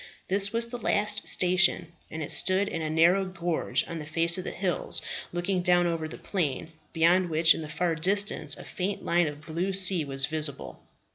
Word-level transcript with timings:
This 0.29 0.51
was 0.51 0.65
the 0.69 0.79
last 0.79 1.27
station, 1.27 1.91
and 2.09 2.31
stood 2.31 2.67
in 2.67 2.81
a 2.81 2.89
narrow 2.89 3.23
gorge 3.23 3.87
on 3.87 3.99
the 3.99 4.07
face 4.07 4.35
of 4.39 4.43
the 4.43 4.49
hills 4.49 4.99
looking 5.31 5.61
down 5.61 5.85
over 5.85 6.07
the 6.07 6.17
plain, 6.17 6.71
beyond 6.91 7.29
which 7.29 7.53
in 7.53 7.61
the 7.61 7.69
far 7.69 7.93
distance 7.93 8.57
a 8.57 8.63
faint 8.65 9.05
line 9.05 9.27
of 9.27 9.41
blue 9.45 9.71
sea 9.73 10.03
was 10.03 10.25
visible. 10.25 10.81